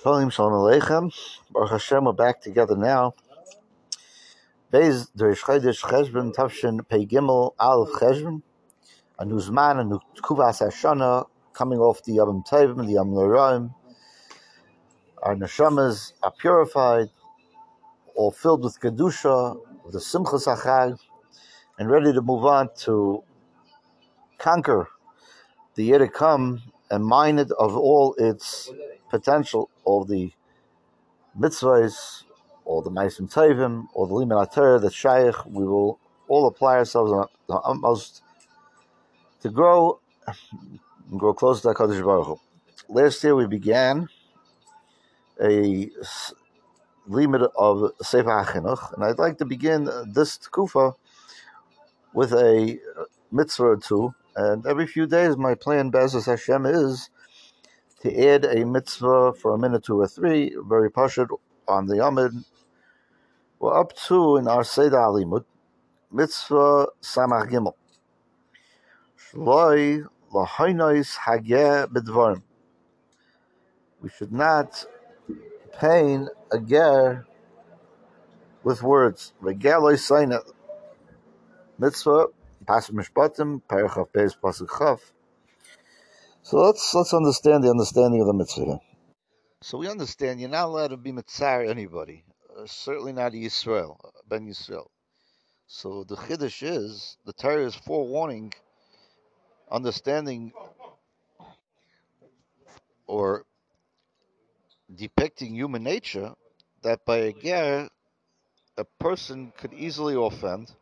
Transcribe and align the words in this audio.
Shalom, 0.00 0.30
shalom 0.30 0.52
aleichem. 0.52 1.12
Baruch 1.50 1.70
Hashem, 1.70 2.04
we're 2.04 2.12
back 2.12 2.40
together 2.40 2.76
now. 2.76 3.14
Bez 4.70 5.10
Derish 5.10 5.40
Chodesh 5.40 5.82
Cheshbon 5.82 6.32
Tavshin 6.32 6.88
Pei 6.88 7.04
Gimel 7.04 7.54
Aleph 7.58 7.94
Cheshbon. 7.94 8.42
A 9.18 9.24
new 9.24 9.40
Zman, 9.40 9.80
a 9.80 9.84
new 9.84 9.98
Kuvas 10.18 10.64
Hashana, 10.64 11.26
coming 11.52 11.80
off 11.80 12.04
the 12.04 12.12
Yom 12.12 12.44
Tovim, 12.44 12.86
the 12.86 12.92
Yom 12.92 13.08
Noraim. 13.08 13.74
Our 15.20 15.34
neshamas 15.34 16.12
are 16.22 16.30
purified, 16.30 17.08
all 18.14 18.30
filled 18.30 18.62
with 18.62 18.78
Kedusha, 18.78 19.60
with 19.84 19.94
the 19.94 19.98
Simchas 19.98 20.46
Achag, 20.46 20.96
and 21.76 21.90
ready 21.90 22.12
to 22.12 22.22
move 22.22 22.44
on 22.44 22.68
to 22.82 23.24
conquer 24.38 24.86
the 25.74 25.82
year 25.82 25.98
to 25.98 26.06
come 26.06 26.62
and 26.88 27.04
mine 27.04 27.40
it 27.40 27.50
of 27.58 27.76
all 27.76 28.14
its 28.16 28.70
potential, 29.10 29.70
of 29.86 30.08
the 30.08 30.32
mitzvahs, 31.38 32.24
or 32.64 32.82
the 32.82 32.90
Maisim 32.90 33.32
Tovim, 33.32 33.86
or 33.94 34.06
the 34.06 34.14
Limit 34.14 34.50
HaTorah, 34.50 34.80
the 34.80 34.90
Shaykh, 34.90 35.46
we 35.46 35.64
will 35.64 35.98
all 36.28 36.46
apply 36.46 36.76
ourselves 36.76 37.10
on 37.12 37.26
the 37.46 37.54
utmost 37.54 38.22
to 39.40 39.48
grow 39.48 40.00
grow 41.16 41.32
closer 41.32 41.62
to 41.62 41.68
HaKadosh 41.68 42.04
Baruch 42.04 42.26
Hu. 42.26 42.40
Last 42.90 43.24
year 43.24 43.34
we 43.34 43.46
began 43.46 44.08
a 45.42 45.90
limit 47.06 47.42
of 47.56 47.92
Sefer 48.02 48.28
HaChinuch, 48.28 48.92
and 48.94 49.04
I'd 49.04 49.18
like 49.18 49.38
to 49.38 49.46
begin 49.46 49.88
this 50.12 50.38
Tkufa 50.38 50.94
with 52.12 52.32
a 52.32 52.78
mitzvah 53.32 53.64
or 53.64 53.76
two, 53.76 54.14
and 54.36 54.66
every 54.66 54.86
few 54.86 55.06
days 55.06 55.36
my 55.36 55.54
plan, 55.54 55.90
Bezos 55.90 56.26
Hashem, 56.26 56.66
is 56.66 57.08
to 58.02 58.28
add 58.28 58.44
a 58.44 58.64
mitzvah 58.64 59.32
for 59.32 59.54
a 59.54 59.58
minute, 59.58 59.84
two 59.84 60.00
or 60.00 60.06
three, 60.06 60.54
very 60.66 60.90
pashut 60.90 61.28
on 61.66 61.86
the 61.86 61.96
Yomid. 61.96 62.44
We're 63.58 63.78
up 63.78 63.96
to 64.06 64.36
in 64.36 64.46
our 64.46 64.62
Seder 64.64 64.96
Alimut, 64.96 65.44
mitzvah 66.12 66.86
Samach 67.02 67.50
Gimel. 67.50 67.74
Shloi 69.18 70.04
lahainois 70.32 71.18
hageh 71.18 71.86
b'dvarim. 71.86 72.42
We 74.00 74.08
should 74.10 74.32
not 74.32 74.84
pain 75.78 76.28
a 76.52 76.60
ger 76.60 77.26
with 78.62 78.82
words. 78.82 79.32
Reger 79.40 79.78
loy 79.80 79.94
sayna. 79.94 80.40
Mitzvah, 81.78 82.26
pasuk 82.64 82.92
mishpatim, 82.92 83.62
parachav 83.68 84.08
beis 84.10 84.36
pasuk 84.40 84.68
chav. 84.68 85.00
So 86.48 86.56
let's 86.56 86.94
let's 86.94 87.12
understand 87.12 87.62
the 87.62 87.68
understanding 87.68 88.22
of 88.22 88.26
the 88.26 88.32
mitzvah 88.32 88.64
here. 88.64 88.80
So 89.60 89.76
we 89.76 89.86
understand 89.86 90.40
you're 90.40 90.48
not 90.48 90.64
allowed 90.64 90.88
to 90.88 90.96
be 90.96 91.12
mitzvah 91.12 91.68
anybody, 91.68 92.24
uh, 92.56 92.64
certainly 92.64 93.12
not 93.12 93.32
Yisrael, 93.32 93.98
uh, 94.02 94.08
ben 94.26 94.48
Yisrael. 94.48 94.86
So 95.66 96.04
the 96.04 96.16
chiddush 96.16 96.62
is 96.62 97.18
the 97.26 97.34
Torah 97.34 97.66
is 97.66 97.74
forewarning, 97.74 98.54
understanding, 99.70 100.52
or 103.06 103.44
depicting 104.94 105.54
human 105.54 105.82
nature 105.82 106.32
that 106.80 107.04
by 107.04 107.18
a 107.18 107.32
ger, 107.34 107.90
a 108.78 108.84
person 108.98 109.52
could 109.58 109.74
easily 109.74 110.14
offend, 110.14 110.72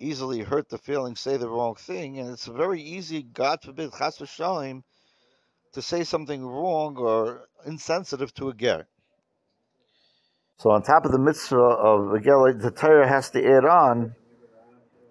easily 0.00 0.40
hurt 0.40 0.68
the 0.68 0.78
feeling, 0.78 1.14
say 1.14 1.36
the 1.36 1.48
wrong 1.48 1.74
thing, 1.76 2.18
and 2.18 2.30
it's 2.30 2.46
very 2.46 2.80
easy, 2.80 3.22
God 3.22 3.62
forbid, 3.62 3.92
chas 3.92 4.18
v'shalom, 4.18 4.82
to 5.72 5.82
say 5.82 6.04
something 6.04 6.44
wrong 6.44 6.96
or 6.96 7.48
insensitive 7.64 8.34
to 8.34 8.48
a 8.48 8.54
ger. 8.54 8.86
So 10.56 10.70
on 10.70 10.82
top 10.82 11.04
of 11.04 11.12
the 11.12 11.18
mitzvah 11.18 11.56
of 11.56 12.12
a 12.12 12.20
ger, 12.20 12.52
the 12.52 12.70
Torah 12.70 13.08
has 13.08 13.30
to 13.30 13.44
add 13.44 13.64
on 13.64 14.14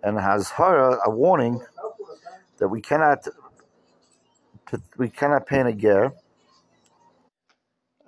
and 0.04 0.20
has 0.20 0.50
hara 0.50 0.98
a 1.06 1.10
warning 1.10 1.62
that 2.58 2.68
we 2.68 2.82
cannot 2.82 3.28
we 4.98 5.10
cannot 5.10 5.48
paint 5.48 5.68
a 5.68 5.74
ger. 5.74 6.14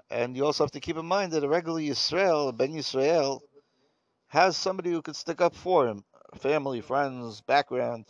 And 0.10 0.36
you 0.36 0.46
also 0.46 0.64
have 0.66 0.72
to 0.72 0.80
keep 0.80 0.98
in 0.98 1.06
mind 1.06 1.32
that 1.32 1.44
a 1.44 1.48
regular 1.48 1.80
Yisrael, 1.80 2.56
Ben 2.56 2.74
Yisrael, 2.74 3.40
has 4.28 4.58
somebody 4.58 4.92
who 4.92 5.02
could 5.02 5.16
stick 5.16 5.42
up 5.42 5.56
for 5.56 5.88
him, 5.88 6.04
family, 6.40 6.82
friends, 6.82 7.42
background. 7.42 8.06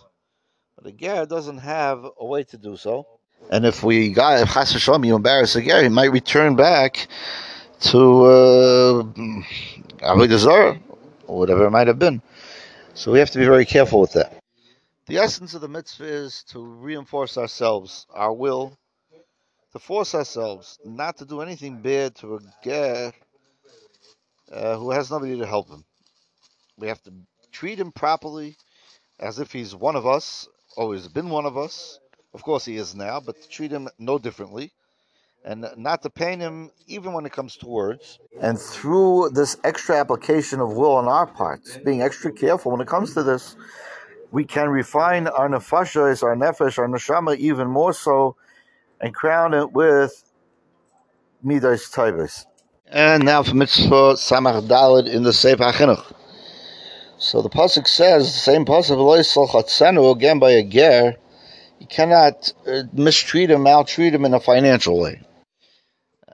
But 0.75 0.87
a 0.87 0.91
ger 0.91 1.25
doesn't 1.25 1.59
have 1.59 2.05
a 2.19 2.25
way 2.25 2.43
to 2.45 2.57
do 2.57 2.77
so. 2.77 3.07
And 3.49 3.65
if 3.65 3.83
we 3.83 4.09
got 4.09 4.41
if 4.41 4.53
Chas 4.53 4.73
v'shalom 4.73 5.05
you 5.05 5.15
embarrass 5.15 5.55
a 5.55 5.61
ger, 5.61 5.81
he 5.81 5.89
might 5.89 6.11
return 6.11 6.55
back 6.55 7.07
to 7.81 8.23
uh, 8.25 9.03
Avodah 10.03 10.79
or 11.27 11.37
whatever 11.37 11.65
it 11.65 11.71
might 11.71 11.87
have 11.87 11.99
been. 11.99 12.21
So 12.93 13.11
we 13.11 13.19
have 13.19 13.31
to 13.31 13.39
be 13.39 13.45
very 13.45 13.65
careful 13.65 14.01
with 14.01 14.13
that. 14.13 14.38
The 15.07 15.17
essence 15.17 15.53
of 15.53 15.61
the 15.61 15.67
mitzvah 15.67 16.05
is 16.05 16.43
to 16.49 16.59
reinforce 16.63 17.38
ourselves, 17.38 18.05
our 18.13 18.33
will, 18.33 18.77
to 19.71 19.79
force 19.79 20.13
ourselves 20.13 20.77
not 20.85 21.17
to 21.17 21.25
do 21.25 21.41
anything 21.41 21.81
bad 21.81 22.15
to 22.15 22.35
a 22.35 22.39
ger 22.63 23.11
uh, 24.51 24.77
who 24.77 24.91
has 24.91 25.09
nobody 25.09 25.38
to 25.38 25.45
help 25.45 25.69
him. 25.69 25.83
We 26.77 26.88
have 26.88 27.01
to 27.03 27.13
treat 27.61 27.79
him 27.79 27.91
properly, 27.91 28.57
as 29.19 29.38
if 29.38 29.51
he's 29.51 29.75
one 29.75 29.95
of 29.95 30.07
us, 30.07 30.47
always 30.75 31.07
been 31.07 31.29
one 31.29 31.45
of 31.45 31.59
us. 31.59 31.99
Of 32.33 32.41
course, 32.41 32.66
he 32.66 32.75
is 32.75 32.95
now, 32.95 33.19
but 33.19 33.35
treat 33.51 33.72
him 33.72 33.88
no 33.99 34.17
differently, 34.17 34.72
and 35.45 35.67
not 35.77 36.01
to 36.01 36.09
pain 36.09 36.39
him 36.39 36.71
even 36.88 37.13
when 37.13 37.23
it 37.27 37.31
comes 37.31 37.55
to 37.57 37.67
words. 37.67 38.17
And 38.41 38.57
through 38.59 39.29
this 39.35 39.57
extra 39.63 39.95
application 39.95 40.59
of 40.59 40.73
will 40.73 40.94
on 40.94 41.07
our 41.07 41.27
part, 41.27 41.61
being 41.85 42.01
extra 42.01 42.31
careful 42.31 42.71
when 42.71 42.81
it 42.81 42.88
comes 42.88 43.13
to 43.13 43.21
this, 43.21 43.55
we 44.31 44.44
can 44.44 44.69
refine 44.69 45.27
our 45.27 45.47
nefashos, 45.47 46.23
our 46.23 46.35
nefesh, 46.35 46.79
our 46.79 46.88
neshama 46.88 47.38
even 47.38 47.67
more 47.67 47.94
so, 47.94 48.38
and 49.00 49.13
crown 49.13 49.53
it 49.53 49.71
with 49.71 50.23
midas 51.44 51.91
tovos. 51.91 52.45
And 52.88 53.23
now 53.23 53.44
for 53.44 53.53
mitzvah 53.53 54.16
samach 54.16 54.67
dalid 54.67 55.07
in 55.07 55.21
the 55.21 55.31
Sefer 55.31 55.66
HaChinuch. 55.66 56.16
So 57.21 57.43
the 57.43 57.51
pasuk 57.51 57.87
says 57.87 58.33
the 58.33 58.39
same 58.39 58.65
pasuk 58.65 60.11
again 60.11 60.39
by 60.39 60.51
a 60.53 60.63
ger. 60.63 61.17
You 61.79 61.85
cannot 61.85 62.51
uh, 62.65 62.81
mistreat 62.93 63.51
him, 63.51 63.61
maltreat 63.61 64.15
him 64.15 64.25
in 64.25 64.33
a 64.33 64.39
financial 64.39 64.99
way. 64.99 65.21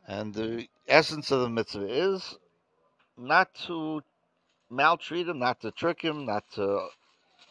And 0.07 0.33
the 0.33 0.65
essence 0.87 1.29
of 1.31 1.41
the 1.41 1.49
mitzvah 1.49 1.87
is 1.89 2.37
not 3.17 3.53
to 3.67 4.01
maltreat 4.69 5.27
him, 5.27 5.39
not 5.39 5.59
to 5.59 5.71
trick 5.71 6.01
him, 6.01 6.25
not 6.25 6.45
to 6.55 6.87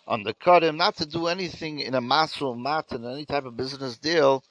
undercut 0.08 0.64
him, 0.64 0.78
not 0.78 0.96
to 0.96 1.04
do 1.04 1.26
anything 1.26 1.80
in 1.80 1.94
a 1.94 2.00
masul 2.00 2.56
mat 2.56 2.86
in 2.92 3.04
any 3.04 3.26
type 3.26 3.44
of 3.44 3.54
business 3.54 3.98
deal 3.98 4.44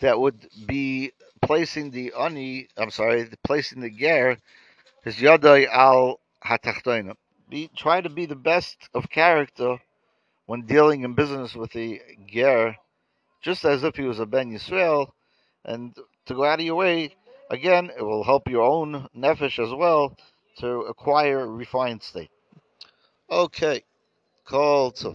that 0.00 0.18
would 0.18 0.48
be 0.66 1.12
placing 1.40 1.92
the 1.92 2.12
ani, 2.18 2.66
I'm 2.76 2.90
sorry, 2.90 3.28
placing 3.44 3.80
the 3.80 3.90
ger, 3.90 4.38
his 5.04 5.14
yadai 5.14 5.68
al 5.68 6.18
hatachtoina. 6.44 7.14
Be 7.48 7.70
try 7.74 8.00
to 8.00 8.10
be 8.10 8.26
the 8.26 8.36
best 8.36 8.76
of 8.94 9.08
character 9.10 9.78
when 10.46 10.66
dealing 10.66 11.02
in 11.02 11.14
business 11.14 11.54
with 11.54 11.72
the 11.72 12.00
ger, 12.26 12.76
just 13.42 13.64
as 13.64 13.84
if 13.84 13.96
he 13.96 14.02
was 14.02 14.18
a 14.18 14.26
ben 14.26 14.50
Yisrael, 14.50 15.10
and 15.64 15.94
to 16.26 16.34
go 16.34 16.44
out 16.44 16.60
of 16.60 16.66
your 16.66 16.76
way. 16.76 17.14
Again, 17.50 17.90
it 17.96 18.02
will 18.02 18.24
help 18.24 18.48
your 18.48 18.62
own 18.62 19.08
nefesh 19.16 19.58
as 19.58 19.72
well 19.72 20.16
to 20.58 20.80
acquire 20.82 21.40
a 21.40 21.46
refined 21.46 22.02
state. 22.02 22.30
Okay, 23.30 23.84
call 24.44 24.90
to. 24.90 25.14